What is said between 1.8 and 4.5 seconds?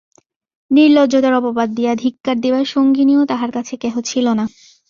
ধিক্কার দিবার সঙ্গিনীও তাহার কাছে কেহ ছিল না।